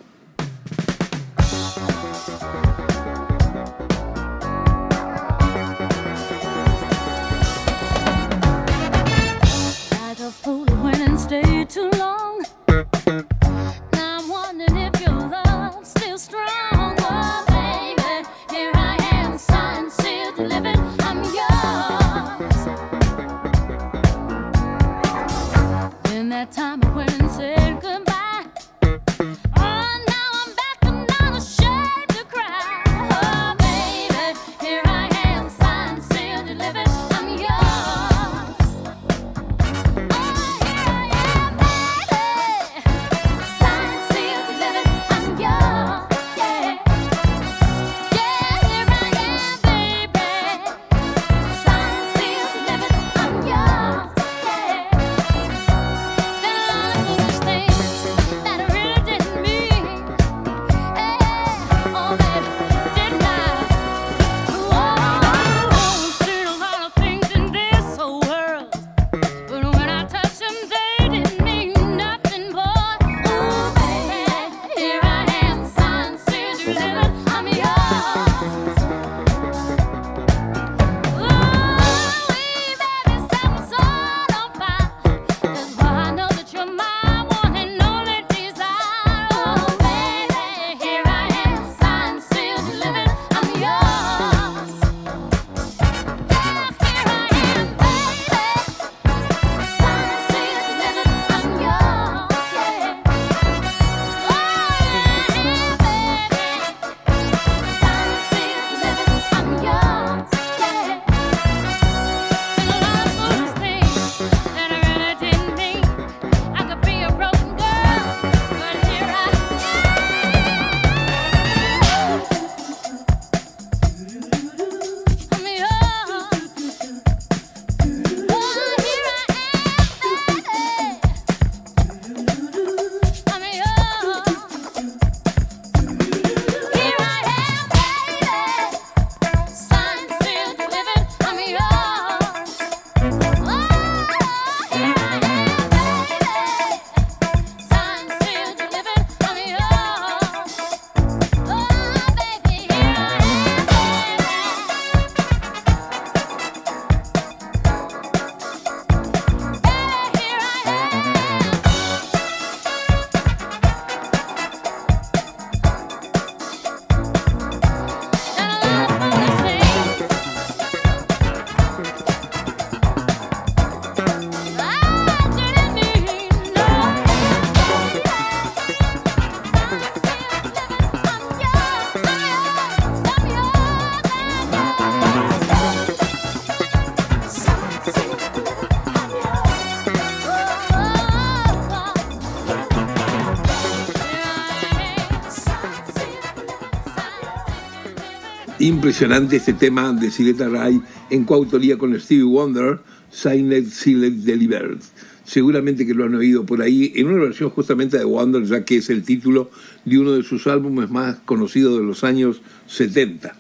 Impresionante 198.66 199.36
este 199.36 199.52
tema 199.52 199.92
de 199.92 200.10
Sileta 200.10 200.48
Ray 200.48 200.82
en 201.10 201.22
coautoría 201.22 201.78
con 201.78 201.98
Stevie 202.00 202.24
Wonder, 202.24 202.80
Signed, 203.12 203.68
Sealed, 203.68 204.24
Delivered. 204.24 204.78
Seguramente 205.24 205.86
que 205.86 205.94
lo 205.94 206.04
han 206.04 206.16
oído 206.16 206.44
por 206.44 206.60
ahí 206.60 206.92
en 206.96 207.06
una 207.06 207.22
versión 207.22 207.50
justamente 207.50 207.96
de 207.96 208.04
Wonder, 208.04 208.42
ya 208.42 208.64
que 208.64 208.78
es 208.78 208.90
el 208.90 209.04
título 209.04 209.52
de 209.84 210.00
uno 210.00 210.14
de 210.14 210.24
sus 210.24 210.48
álbumes 210.48 210.90
más 210.90 211.18
conocidos 211.24 211.78
de 211.78 211.84
los 211.84 212.02
años 212.02 212.42
70. 212.66 213.36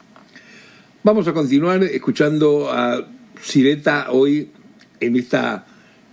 Vamos 1.02 1.26
a 1.26 1.32
continuar 1.32 1.82
escuchando 1.82 2.70
a 2.70 3.04
Sileta 3.42 4.12
hoy 4.12 4.50
en 5.00 5.16
esta 5.16 5.66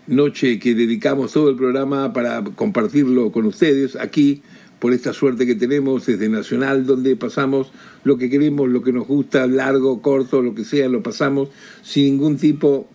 noche 0.08 0.58
que 0.58 0.74
dedicamos 0.74 1.34
todo 1.34 1.52
el 1.52 1.56
programa 1.56 2.14
para 2.14 2.44
compartirlo 2.44 3.32
con 3.32 3.46
ustedes 3.46 3.96
aquí 3.96 4.42
por 4.84 4.92
esta 4.92 5.14
suerte 5.14 5.46
que 5.46 5.56
tenemos 5.56 6.06
desde 6.06 6.28
Nacional, 6.28 6.86
donde 6.86 7.16
pasamos 7.16 7.72
lo 8.04 8.18
que 8.18 8.30
queremos, 8.30 8.68
lo 8.68 8.82
que 8.84 8.92
nos 8.92 9.08
gusta, 9.08 9.48
largo, 9.48 10.02
corto, 10.02 10.42
lo 10.42 10.54
que 10.54 10.66
sea, 10.66 10.90
lo 10.90 11.02
pasamos 11.02 11.48
sin 11.82 12.04
ningún 12.04 12.36
tipo 12.36 12.90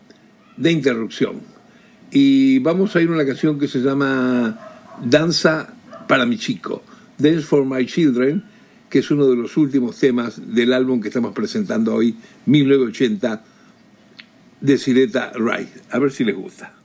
de 0.59 0.71
interrupción. 0.71 1.37
Y 2.11 2.59
vamos 2.59 2.95
a 2.95 3.01
ir 3.01 3.09
a 3.09 3.13
una 3.13 3.25
canción 3.25 3.59
que 3.59 3.69
se 3.69 3.79
llama 3.79 4.99
Danza 5.03 5.73
para 6.07 6.27
mi 6.27 6.37
chico, 6.37 6.83
Dance 7.17 7.41
for 7.41 7.65
My 7.65 7.87
Children, 7.87 8.45
que 8.91 8.99
es 8.99 9.11
uno 9.11 9.25
de 9.25 9.37
los 9.37 9.57
últimos 9.57 9.99
temas 9.99 10.43
del 10.55 10.75
álbum 10.75 11.01
que 11.01 11.09
estamos 11.09 11.33
presentando 11.33 11.95
hoy, 11.95 12.15
1980, 12.45 13.45
de 14.61 14.77
Sileta 14.77 15.33
Wright. 15.39 15.71
A 15.89 15.99
ver 15.99 16.13
si 16.13 16.23
les 16.23 16.37
gusta. 16.37 16.78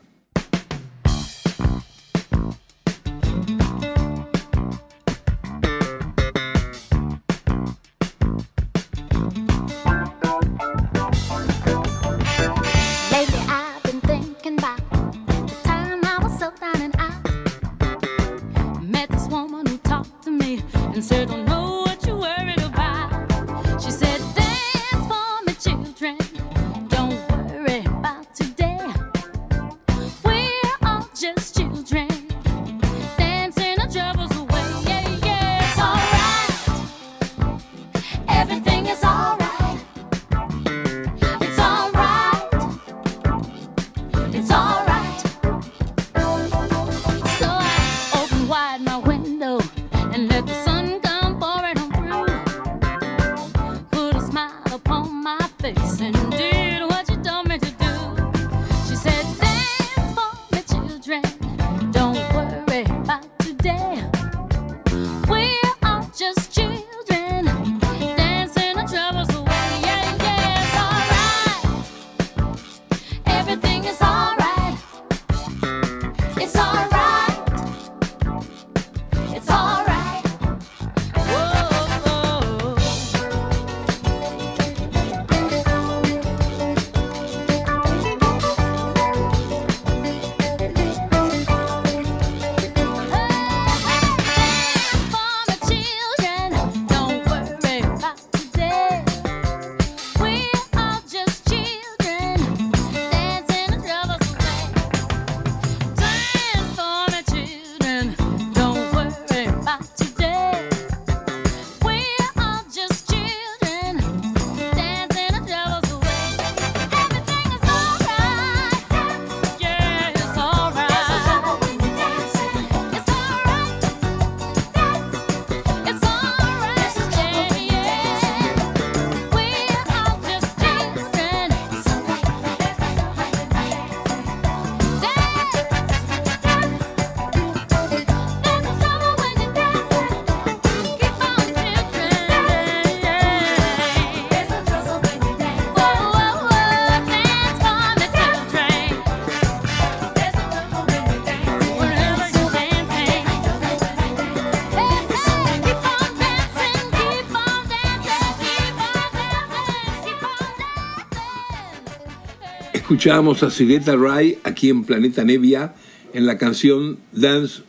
Escuchábamos 163.04 163.44
a 163.44 163.52
Sileta 163.52 163.98
Ray 163.98 164.38
aquí 164.46 164.70
en 164.70 164.86
Planeta 164.86 165.26
Nevia 165.26 165.74
en 166.14 166.26
la 166.26 166.38
canción 166.38 167.00
Dance 167.12 167.62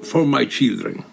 for 0.00 0.26
My 0.26 0.48
Children. 0.48 1.04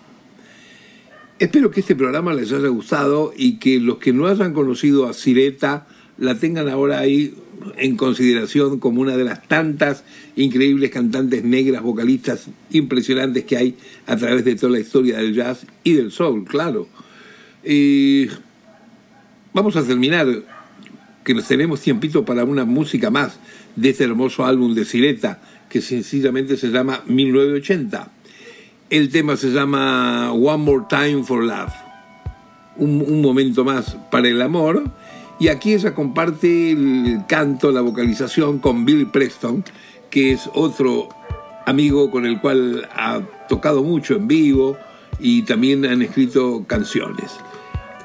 Espero 1.39 1.69
que 1.69 1.81
este 1.81 1.93
programa 1.93 2.33
les 2.33 2.53
haya 2.53 2.69
gustado 2.69 3.33
y 3.35 3.59
que 3.59 3.81
los 3.81 3.97
que 3.97 4.13
no 4.13 4.27
hayan 4.27 4.53
conocido 4.53 5.09
a 5.09 5.13
Sileta 5.13 5.87
la 6.17 6.39
tengan 6.39 6.69
ahora 6.69 6.99
ahí 6.99 7.35
en 7.75 7.97
consideración 7.97 8.79
como 8.79 9.01
una 9.01 9.17
de 9.17 9.25
las 9.25 9.45
tantas 9.45 10.05
increíbles 10.37 10.89
cantantes 10.91 11.43
negras, 11.43 11.83
vocalistas 11.83 12.47
impresionantes 12.71 13.43
que 13.43 13.57
hay 13.57 13.75
a 14.07 14.15
través 14.15 14.45
de 14.45 14.55
toda 14.55 14.71
la 14.71 14.79
historia 14.79 15.17
del 15.17 15.33
jazz 15.33 15.67
y 15.83 15.91
del 15.95 16.13
soul, 16.13 16.45
claro. 16.45 16.87
Y 17.61 18.27
vamos 19.53 19.75
a 19.75 19.83
terminar 19.83 20.52
que 21.23 21.33
nos 21.33 21.47
tenemos 21.47 21.81
tiempito 21.81 22.25
para 22.25 22.43
una 22.43 22.65
música 22.65 23.09
más 23.09 23.39
de 23.75 23.89
este 23.89 24.03
hermoso 24.03 24.45
álbum 24.45 24.73
de 24.73 24.85
Sileta, 24.85 25.41
que 25.69 25.81
sencillamente 25.81 26.57
se 26.57 26.69
llama 26.69 27.01
1980. 27.05 28.11
El 28.89 29.09
tema 29.09 29.37
se 29.37 29.51
llama 29.51 30.31
One 30.33 30.63
More 30.63 30.85
Time 30.89 31.23
for 31.23 31.43
Love, 31.43 31.73
un, 32.77 33.01
un 33.01 33.21
momento 33.21 33.63
más 33.63 33.97
para 34.11 34.27
el 34.27 34.41
amor. 34.41 34.83
Y 35.39 35.47
aquí 35.47 35.73
ella 35.73 35.95
comparte 35.95 36.71
el 36.71 37.21
canto, 37.27 37.71
la 37.71 37.81
vocalización 37.81 38.59
con 38.59 38.85
Bill 38.85 39.09
Preston, 39.09 39.63
que 40.09 40.31
es 40.31 40.49
otro 40.53 41.09
amigo 41.65 42.11
con 42.11 42.25
el 42.25 42.39
cual 42.39 42.87
ha 42.95 43.21
tocado 43.49 43.83
mucho 43.83 44.15
en 44.15 44.27
vivo 44.27 44.77
y 45.19 45.43
también 45.43 45.85
han 45.85 46.01
escrito 46.01 46.65
canciones. 46.67 47.31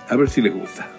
A 0.09 0.17
ver 0.17 0.31
si 0.31 0.41
les 0.41 0.55
gusta. 0.55 0.98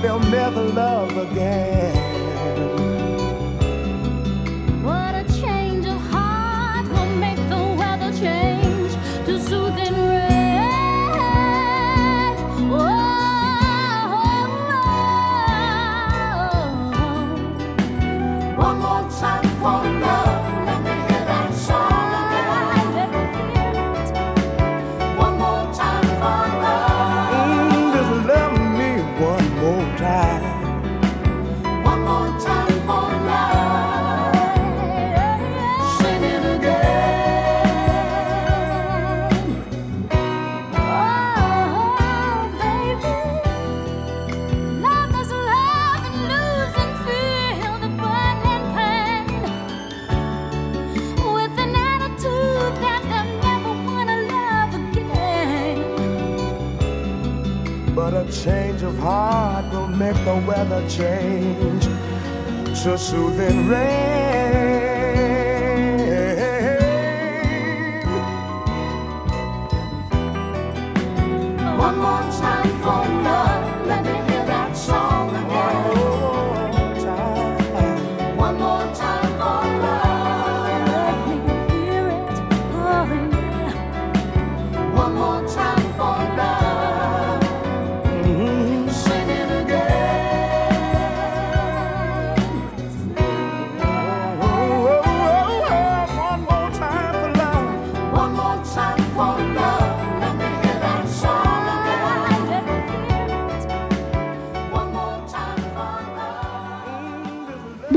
They'll 0.00 0.20
never 0.20 0.62
love 0.62 1.16
again. 1.16 1.61
Change 60.96 61.84
to 62.82 62.98
soothing 62.98 63.66
rain. 63.68 64.01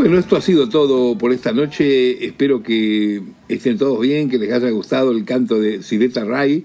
Bueno, 0.05 0.19
esto 0.19 0.35
ha 0.35 0.41
sido 0.41 0.69
todo 0.69 1.17
por 1.17 1.33
esta 1.33 1.51
noche. 1.51 2.23
Espero 2.23 2.61
que 2.61 3.23
estén 3.49 3.79
todos 3.79 3.99
bien, 3.99 4.29
que 4.29 4.37
les 4.37 4.53
haya 4.53 4.69
gustado 4.69 5.09
el 5.09 5.25
canto 5.25 5.59
de 5.59 5.81
Silveta 5.81 6.23
Ray. 6.23 6.63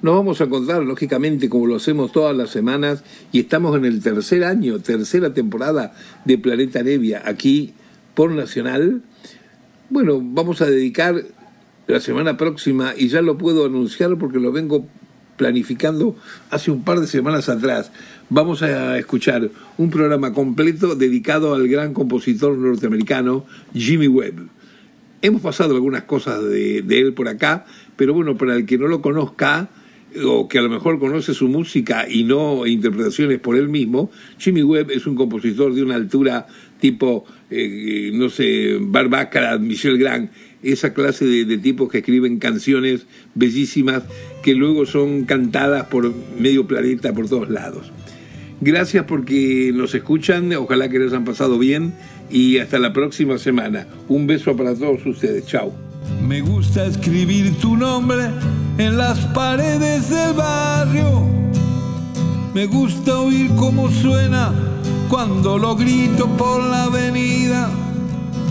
Nos 0.00 0.14
vamos 0.14 0.40
a 0.40 0.44
encontrar, 0.44 0.82
lógicamente, 0.84 1.50
como 1.50 1.66
lo 1.66 1.76
hacemos 1.76 2.10
todas 2.10 2.34
las 2.34 2.48
semanas, 2.48 3.04
y 3.32 3.40
estamos 3.40 3.76
en 3.76 3.84
el 3.84 4.00
tercer 4.02 4.44
año, 4.44 4.78
tercera 4.78 5.34
temporada 5.34 5.92
de 6.24 6.38
Planeta 6.38 6.82
Nevia, 6.82 7.22
aquí 7.26 7.74
por 8.14 8.30
Nacional. 8.30 9.02
Bueno, 9.90 10.18
vamos 10.18 10.62
a 10.62 10.70
dedicar 10.70 11.22
la 11.86 12.00
semana 12.00 12.38
próxima, 12.38 12.94
y 12.96 13.08
ya 13.08 13.20
lo 13.20 13.36
puedo 13.36 13.66
anunciar 13.66 14.16
porque 14.16 14.38
lo 14.38 14.52
vengo 14.52 14.86
planificando 15.40 16.14
hace 16.50 16.70
un 16.70 16.84
par 16.84 17.00
de 17.00 17.06
semanas 17.06 17.48
atrás. 17.48 17.90
Vamos 18.28 18.60
a 18.62 18.98
escuchar 18.98 19.48
un 19.78 19.88
programa 19.88 20.34
completo 20.34 20.94
dedicado 20.96 21.54
al 21.54 21.66
gran 21.66 21.94
compositor 21.94 22.58
norteamericano 22.58 23.46
Jimmy 23.72 24.06
Webb. 24.06 24.48
Hemos 25.22 25.40
pasado 25.40 25.74
algunas 25.74 26.02
cosas 26.02 26.44
de, 26.44 26.84
él 26.90 27.14
por 27.14 27.26
acá, 27.26 27.64
pero 27.96 28.12
bueno, 28.12 28.36
para 28.36 28.54
el 28.54 28.66
que 28.66 28.76
no 28.76 28.86
lo 28.86 29.00
conozca, 29.00 29.70
o 30.22 30.46
que 30.46 30.58
a 30.58 30.62
lo 30.62 30.68
mejor 30.68 30.98
conoce 30.98 31.32
su 31.32 31.48
música 31.48 32.06
y 32.06 32.24
no 32.24 32.66
interpretaciones 32.66 33.38
por 33.38 33.56
él 33.56 33.70
mismo, 33.70 34.10
Jimmy 34.36 34.62
Webb 34.62 34.90
es 34.90 35.06
un 35.06 35.14
compositor 35.14 35.72
de 35.72 35.82
una 35.82 35.94
altura 35.94 36.46
tipo, 36.78 37.24
eh, 37.50 38.10
no 38.12 38.28
sé, 38.28 38.76
Barbácara, 38.78 39.56
Michel 39.56 39.96
Grand, 39.96 40.28
esa 40.62 40.92
clase 40.92 41.24
de, 41.24 41.44
de 41.44 41.58
tipos 41.58 41.90
que 41.90 41.98
escriben 41.98 42.38
canciones 42.38 43.06
bellísimas 43.34 44.02
que 44.42 44.54
luego 44.54 44.86
son 44.86 45.24
cantadas 45.24 45.86
por 45.86 46.12
medio 46.38 46.66
planeta, 46.66 47.12
por 47.12 47.28
todos 47.28 47.50
lados. 47.50 47.92
Gracias 48.60 49.06
porque 49.06 49.72
nos 49.74 49.94
escuchan, 49.94 50.52
ojalá 50.52 50.90
que 50.90 50.98
les 50.98 51.14
han 51.14 51.24
pasado 51.24 51.58
bien 51.58 51.94
y 52.30 52.58
hasta 52.58 52.78
la 52.78 52.92
próxima 52.92 53.38
semana. 53.38 53.86
Un 54.08 54.26
beso 54.26 54.54
para 54.54 54.74
todos 54.74 55.04
ustedes, 55.06 55.46
chao. 55.46 55.72
Me 56.26 56.42
gusta 56.42 56.84
escribir 56.84 57.54
tu 57.58 57.76
nombre 57.76 58.26
en 58.76 58.98
las 58.98 59.18
paredes 59.28 60.10
del 60.10 60.34
barrio. 60.34 61.26
Me 62.52 62.66
gusta 62.66 63.20
oír 63.20 63.50
cómo 63.56 63.90
suena 63.90 64.52
cuando 65.08 65.56
lo 65.56 65.74
grito 65.76 66.26
por 66.36 66.62
la 66.62 66.84
avenida. 66.84 67.70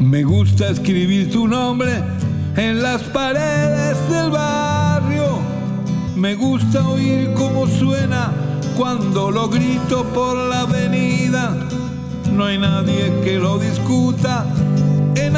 Me 0.00 0.22
gusta 0.22 0.68
escribir 0.68 1.32
tu 1.32 1.48
nombre 1.48 2.02
en 2.56 2.80
las 2.82 3.02
paredes 3.02 3.96
del 4.08 4.30
barrio. 4.30 5.38
Me 6.14 6.36
gusta 6.36 6.88
oír 6.88 7.32
cómo 7.34 7.66
suena 7.66 8.30
cuando 8.76 9.32
lo 9.32 9.48
grito 9.48 10.04
por 10.14 10.36
la 10.36 10.60
avenida, 10.60 11.56
no 12.32 12.44
hay 12.44 12.58
nadie 12.58 13.12
que 13.24 13.38
lo 13.38 13.58
discuta. 13.58 14.46